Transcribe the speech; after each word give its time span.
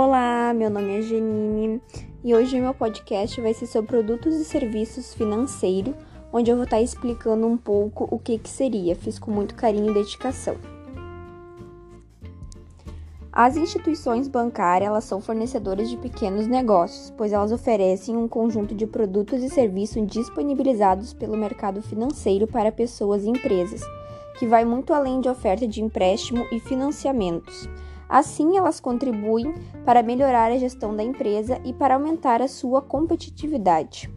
Olá, 0.00 0.54
meu 0.54 0.70
nome 0.70 0.96
é 0.96 1.02
Janine 1.02 1.82
e 2.22 2.32
hoje 2.32 2.56
o 2.56 2.62
meu 2.62 2.72
podcast 2.72 3.40
vai 3.40 3.52
ser 3.52 3.66
sobre 3.66 3.88
produtos 3.88 4.32
e 4.36 4.44
serviços 4.44 5.12
financeiros, 5.12 5.92
onde 6.32 6.52
eu 6.52 6.54
vou 6.54 6.66
estar 6.66 6.80
explicando 6.80 7.44
um 7.44 7.56
pouco 7.56 8.06
o 8.08 8.16
que 8.16 8.38
que 8.38 8.48
seria. 8.48 8.94
Fiz 8.94 9.18
com 9.18 9.32
muito 9.32 9.56
carinho 9.56 9.90
e 9.90 9.94
dedicação. 9.94 10.54
As 13.32 13.56
instituições 13.56 14.28
bancárias 14.28 14.86
elas 14.86 15.02
são 15.02 15.20
fornecedoras 15.20 15.90
de 15.90 15.96
pequenos 15.96 16.46
negócios, 16.46 17.12
pois 17.16 17.32
elas 17.32 17.50
oferecem 17.50 18.16
um 18.16 18.28
conjunto 18.28 18.76
de 18.76 18.86
produtos 18.86 19.42
e 19.42 19.50
serviços 19.50 20.06
disponibilizados 20.06 21.12
pelo 21.12 21.36
mercado 21.36 21.82
financeiro 21.82 22.46
para 22.46 22.70
pessoas 22.70 23.24
e 23.24 23.30
empresas, 23.30 23.80
que 24.38 24.46
vai 24.46 24.64
muito 24.64 24.94
além 24.94 25.20
de 25.20 25.28
oferta 25.28 25.66
de 25.66 25.82
empréstimo 25.82 26.46
e 26.52 26.60
financiamentos. 26.60 27.68
Assim, 28.08 28.56
elas 28.56 28.80
contribuem 28.80 29.54
para 29.84 30.02
melhorar 30.02 30.50
a 30.50 30.58
gestão 30.58 30.96
da 30.96 31.02
empresa 31.02 31.60
e 31.64 31.72
para 31.72 31.94
aumentar 31.94 32.40
a 32.40 32.48
sua 32.48 32.80
competitividade. 32.80 34.10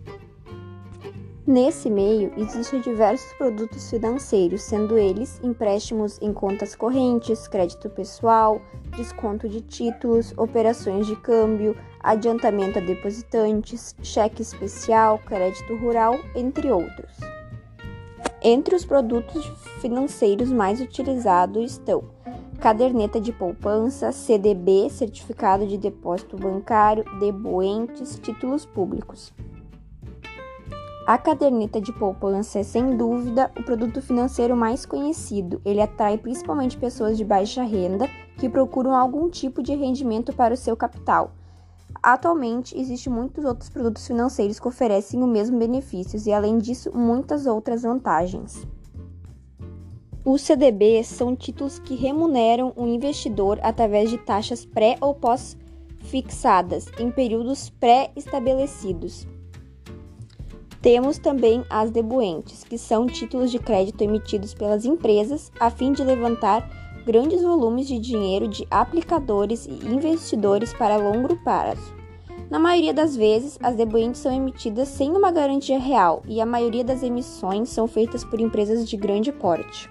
Nesse 1.46 1.90
meio, 1.90 2.32
existem 2.38 2.80
diversos 2.80 3.34
produtos 3.34 3.90
financeiros, 3.90 4.62
sendo 4.62 4.98
eles 4.98 5.42
empréstimos 5.44 6.18
em 6.22 6.32
contas 6.32 6.76
correntes, 6.76 7.48
crédito 7.48 7.90
pessoal, 7.90 8.62
desconto 8.96 9.50
de 9.50 9.60
títulos, 9.60 10.34
operações 10.38 11.08
de 11.08 11.16
câmbio, 11.16 11.76
adiantamento 12.00 12.78
a 12.78 12.82
depositantes, 12.82 13.96
cheque 14.04 14.42
especial, 14.42 15.20
crédito 15.26 15.76
rural, 15.78 16.18
entre 16.36 16.72
outros. 16.72 17.12
Entre 18.42 18.76
os 18.76 18.86
produtos 18.86 19.46
financeiros 19.82 20.52
mais 20.52 20.80
utilizados 20.80 21.72
estão 21.72 22.04
caderneta 22.62 23.20
de 23.20 23.34
poupança, 23.34 24.12
CDB, 24.12 24.88
certificado 24.92 25.66
de 25.66 25.80
depósito 25.80 26.38
bancário, 26.38 27.04
debuentes, 27.20 28.20
títulos 28.22 28.68
públicos. 28.68 29.34
A 31.08 31.18
caderneta 31.18 31.82
de 31.82 31.92
poupança 31.92 32.60
é 32.60 32.64
sem 32.64 32.96
dúvida 32.96 33.52
o 33.58 33.64
produto 33.64 34.00
financeiro 34.00 34.56
mais 34.56 34.86
conhecido. 34.86 35.60
Ele 35.66 35.82
atrai 35.82 36.20
principalmente 36.20 36.78
pessoas 36.78 37.18
de 37.18 37.26
baixa 37.26 37.64
renda 37.64 38.08
que 38.38 38.48
procuram 38.48 38.96
algum 38.96 39.28
tipo 39.28 39.64
de 39.64 39.74
rendimento 39.74 40.32
para 40.32 40.54
o 40.54 40.58
seu 40.58 40.78
capital. 40.78 41.32
Atualmente, 42.02 42.80
existem 42.80 43.12
muitos 43.12 43.44
outros 43.44 43.72
produtos 43.72 44.06
financeiros 44.06 44.60
que 44.60 44.68
oferecem 44.68 45.24
o 45.24 45.28
mesmo 45.28 45.58
benefícios 45.58 46.28
e, 46.28 46.32
além 46.32 46.60
disso, 46.60 46.96
muitas 46.96 47.48
outras 47.48 47.82
vantagens. 47.82 48.68
Os 50.24 50.44
CDBs 50.44 51.08
são 51.08 51.36
títulos 51.36 51.80
que 51.80 51.96
remuneram 51.96 52.72
o 52.76 52.86
investidor 52.86 53.60
através 53.64 54.08
de 54.08 54.20
taxas 54.20 54.64
pré 54.64 54.96
ou 55.02 55.16
pós-fixadas 55.16 56.86
em 57.00 57.10
períodos 57.10 57.72
pré-estabelecidos. 57.72 59.28
Temos 60.80 61.18
também 61.18 61.66
as 61.68 61.90
debuentes, 61.90 62.64
que 62.64 62.78
são 62.78 63.08
títulos 63.08 63.50
de 63.50 63.58
crédito 63.58 64.04
emitidos 64.04 64.54
pelas 64.54 64.86
empresas 64.86 65.52
a 65.60 65.72
fim 65.72 65.92
de 65.92 66.04
levantar 66.04 66.70
grandes 67.04 67.42
volumes 67.42 67.88
de 67.88 67.98
dinheiro 67.98 68.48
de 68.48 68.68
aplicadores 68.70 69.66
e 69.66 69.72
investidores 69.72 70.72
para 70.72 70.98
longo 70.98 71.36
prazo. 71.44 71.96
Na 72.48 72.60
maioria 72.60 72.94
das 72.94 73.16
vezes, 73.16 73.58
as 73.64 73.76
debuentes 73.76 74.22
são 74.22 74.32
emitidas 74.32 74.88
sem 74.88 75.10
uma 75.10 75.32
garantia 75.32 75.80
real 75.80 76.22
e 76.28 76.40
a 76.40 76.46
maioria 76.46 76.84
das 76.84 77.02
emissões 77.02 77.70
são 77.70 77.88
feitas 77.88 78.24
por 78.24 78.40
empresas 78.40 78.88
de 78.88 78.96
grande 78.96 79.32
porte. 79.32 79.90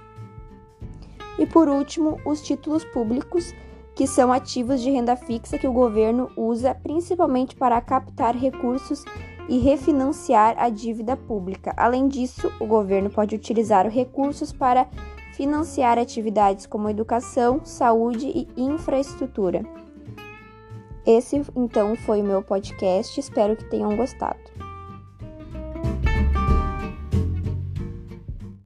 E 1.41 1.47
por 1.47 1.71
último, 1.71 2.21
os 2.23 2.43
títulos 2.43 2.85
públicos, 2.85 3.55
que 3.95 4.07
são 4.07 4.31
ativos 4.31 4.83
de 4.83 4.91
renda 4.91 5.17
fixa 5.17 5.57
que 5.57 5.67
o 5.67 5.73
governo 5.73 6.31
usa 6.37 6.75
principalmente 6.75 7.57
para 7.57 7.81
captar 7.81 8.37
recursos 8.37 9.03
e 9.49 9.59
refinanciar 9.59 10.55
a 10.59 10.69
dívida 10.69 11.17
pública. 11.17 11.73
Além 11.79 12.09
disso, 12.09 12.53
o 12.61 12.67
governo 12.67 13.09
pode 13.09 13.35
utilizar 13.35 13.89
recursos 13.89 14.53
para 14.53 14.87
financiar 15.33 15.99
atividades 15.99 16.67
como 16.67 16.91
educação, 16.91 17.65
saúde 17.65 18.27
e 18.27 18.47
infraestrutura. 18.63 19.65
Esse 21.07 21.43
então 21.57 21.97
foi 21.97 22.21
o 22.21 22.25
meu 22.25 22.43
podcast, 22.43 23.19
espero 23.19 23.57
que 23.57 23.65
tenham 23.65 23.97
gostado. 23.97 24.60